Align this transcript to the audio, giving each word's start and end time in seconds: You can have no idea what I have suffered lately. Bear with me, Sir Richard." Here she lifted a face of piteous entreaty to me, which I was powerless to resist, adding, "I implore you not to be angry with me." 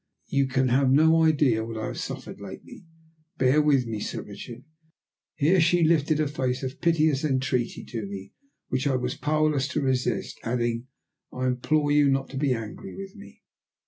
You 0.29 0.47
can 0.47 0.69
have 0.69 0.89
no 0.89 1.21
idea 1.23 1.63
what 1.63 1.77
I 1.77 1.85
have 1.85 1.99
suffered 1.99 2.41
lately. 2.41 2.85
Bear 3.37 3.61
with 3.61 3.85
me, 3.85 3.99
Sir 3.99 4.23
Richard." 4.23 4.63
Here 5.35 5.61
she 5.61 5.83
lifted 5.83 6.19
a 6.19 6.27
face 6.27 6.63
of 6.63 6.81
piteous 6.81 7.23
entreaty 7.23 7.85
to 7.85 8.07
me, 8.07 8.33
which 8.69 8.87
I 8.87 8.95
was 8.95 9.13
powerless 9.15 9.67
to 9.67 9.81
resist, 9.81 10.39
adding, 10.43 10.87
"I 11.31 11.45
implore 11.45 11.91
you 11.91 12.09
not 12.09 12.29
to 12.31 12.37
be 12.37 12.51
angry 12.55 12.95
with 12.95 13.15
me." 13.15 13.43